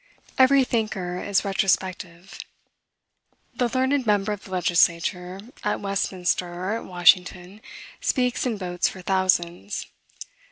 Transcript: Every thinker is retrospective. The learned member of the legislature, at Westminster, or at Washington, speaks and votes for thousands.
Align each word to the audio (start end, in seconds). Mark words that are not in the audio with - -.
Every 0.39 0.63
thinker 0.63 1.19
is 1.21 1.45
retrospective. 1.45 2.39
The 3.53 3.69
learned 3.69 4.07
member 4.07 4.31
of 4.31 4.43
the 4.45 4.49
legislature, 4.49 5.39
at 5.63 5.79
Westminster, 5.79 6.51
or 6.51 6.75
at 6.77 6.85
Washington, 6.85 7.61
speaks 7.99 8.47
and 8.47 8.57
votes 8.57 8.89
for 8.89 9.03
thousands. 9.03 9.85